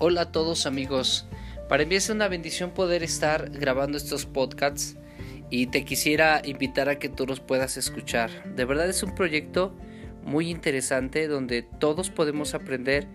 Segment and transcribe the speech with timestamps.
[0.00, 1.26] Hola a todos amigos.
[1.68, 4.96] Para mí es una bendición poder estar grabando estos podcasts
[5.50, 8.30] y te quisiera invitar a que tú los puedas escuchar.
[8.54, 9.74] De verdad es un proyecto
[10.24, 13.08] muy interesante donde todos podemos aprender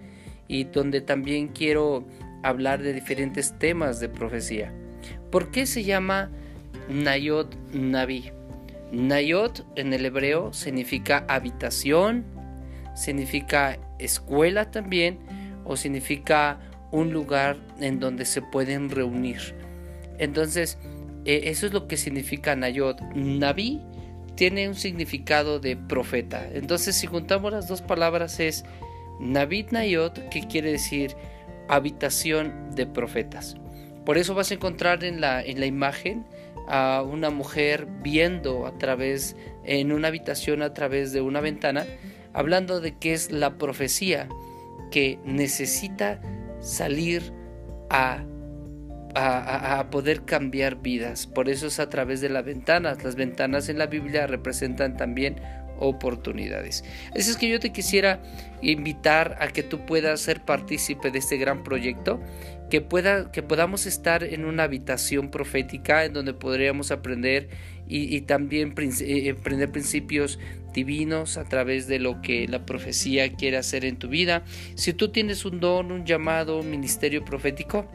[0.50, 2.06] y donde también quiero
[2.44, 4.74] hablar de diferentes temas de profecía.
[5.32, 6.32] ¿Por qué se llama
[6.90, 8.30] Nayot Naví?
[8.92, 12.26] Nayot en el hebreo significa habitación,
[12.94, 15.20] significa escuela también
[15.64, 16.60] o significa
[16.94, 19.56] un lugar en donde se pueden reunir.
[20.20, 20.78] Entonces,
[21.26, 23.02] eh, eso es lo que significa Nayot.
[23.16, 23.82] Naví
[24.36, 26.48] tiene un significado de profeta.
[26.54, 28.64] Entonces, si juntamos las dos palabras es
[29.20, 31.16] Navid Nayot, que quiere decir
[31.68, 33.56] habitación de profetas.
[34.06, 36.26] Por eso vas a encontrar en la, en la imagen
[36.68, 41.86] a una mujer viendo a través, en una habitación a través de una ventana,
[42.34, 44.28] hablando de que es la profecía
[44.92, 46.22] que necesita
[46.64, 47.34] salir
[47.90, 48.24] a,
[49.14, 51.28] a, poder cambiar vidas.
[51.28, 53.04] Por eso es a través de las ventanas.
[53.04, 55.40] Las ventanas en la Biblia representan también
[55.78, 56.84] oportunidades.
[57.16, 58.22] Así es que yo te quisiera
[58.62, 62.22] invitar a que tú puedas ser partícipe de este gran proyecto,
[62.70, 67.50] que, pueda, que podamos estar en una habitación profética en donde podríamos aprender
[67.86, 70.40] y, también eh, aprender principios
[70.74, 74.44] divinos a través de lo que la profecía quiere hacer en tu vida.
[74.76, 77.88] Si tú tienes un don, un llamado, un ministerio profético,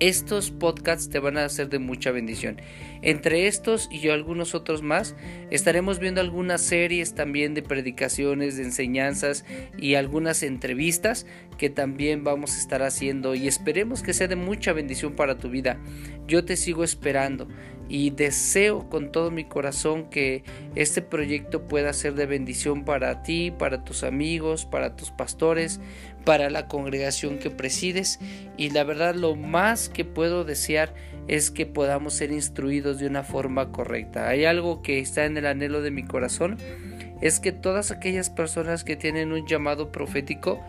[0.00, 2.60] estos podcasts te van a hacer de mucha bendición.
[3.02, 5.16] Entre estos y yo algunos otros más,
[5.50, 9.44] estaremos viendo algunas series también de predicaciones, de enseñanzas
[9.76, 14.72] y algunas entrevistas que también vamos a estar haciendo y esperemos que sea de mucha
[14.72, 15.80] bendición para tu vida.
[16.28, 17.48] Yo te sigo esperando
[17.88, 20.44] y deseo con todo mi corazón que
[20.74, 25.80] este proyecto pueda ser de bendición para ti, para tus amigos, para tus pastores,
[26.24, 28.20] para la congregación que presides
[28.56, 30.94] y la verdad lo más que puedo desear
[31.28, 34.28] es que podamos ser instruidos de una forma correcta.
[34.28, 36.56] Hay algo que está en el anhelo de mi corazón,
[37.20, 40.60] es que todas aquellas personas que tienen un llamado profético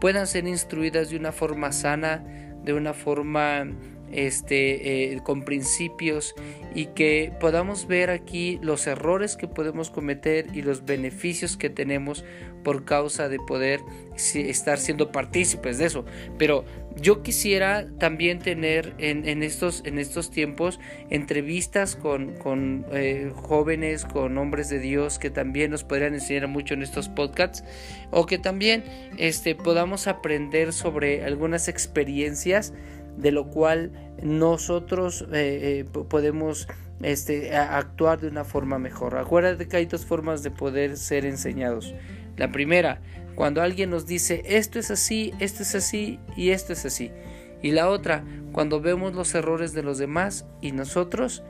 [0.00, 2.24] puedan ser instruidas de una forma sana,
[2.64, 3.66] de una forma
[4.12, 6.34] este, eh, con principios
[6.74, 12.24] y que podamos ver aquí los errores que podemos cometer y los beneficios que tenemos
[12.62, 13.80] por causa de poder
[14.16, 16.04] estar siendo partícipes de eso.
[16.38, 16.64] Pero
[17.00, 20.80] yo quisiera también tener en, estos, en estos tiempos
[21.10, 26.82] entrevistas con, eh, jóvenes, con hombres de Dios que también nos podrían enseñar mucho en
[26.82, 27.64] estos podcasts
[28.10, 28.84] o que también
[29.16, 32.72] este, podamos aprender sobre algunas experiencias
[33.18, 33.90] de lo cual
[34.22, 36.68] nosotros eh, eh, podemos
[37.02, 39.16] este, actuar de una forma mejor.
[39.16, 41.94] Acuérdate que hay dos formas de poder ser enseñados.
[42.36, 43.00] La primera,
[43.34, 47.10] cuando alguien nos dice esto es así, esto es así y esto es así.
[47.62, 51.42] Y la otra, cuando vemos los errores de los demás y nosotros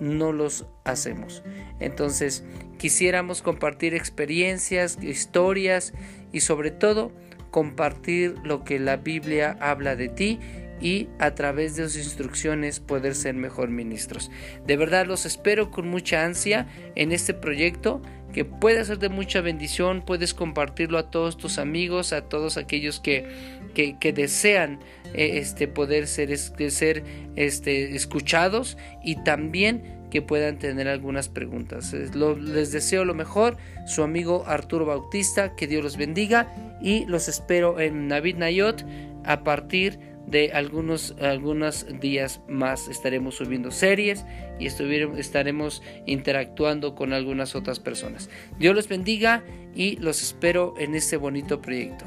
[0.00, 1.44] no los hacemos.
[1.78, 2.44] Entonces,
[2.78, 5.92] quisiéramos compartir experiencias, historias
[6.32, 7.12] y sobre todo
[7.52, 10.40] compartir lo que la Biblia habla de ti
[10.82, 14.30] y a través de sus instrucciones poder ser mejor ministros.
[14.66, 16.66] De verdad los espero con mucha ansia
[16.96, 22.12] en este proyecto que puede ser de mucha bendición, puedes compartirlo a todos tus amigos,
[22.12, 23.26] a todos aquellos que,
[23.74, 24.80] que, desean
[25.14, 27.04] eh, este, poder ser, ser
[27.36, 31.92] este, escuchados y también que puedan tener algunas preguntas.
[31.92, 33.56] les deseo lo mejor,
[33.86, 38.84] su amigo Arturo Bautista, que Dios los bendiga y los espero en Navid Nayot
[39.24, 44.24] a partir de algunos, algunos días más estaremos subiendo series
[44.58, 48.30] y estaremos interactuando con algunas otras personas.
[48.58, 49.44] Dios los bendiga
[49.74, 52.04] y los espero en este bonito proyecto.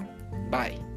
[0.50, 0.95] Bye.